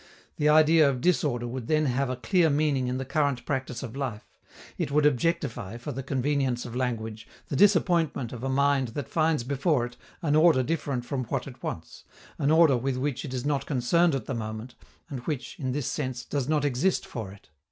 [0.37, 3.95] The idea of disorder would then have a clear meaning in the current practice of
[3.95, 4.27] life:
[4.75, 9.43] it would objectify, for the convenience of language, the disappointment of a mind that finds
[9.43, 12.03] before it an order different from what it wants,
[12.39, 14.73] an order with which it is not concerned at the moment,
[15.07, 17.49] and which, in this sense, does not exist for it.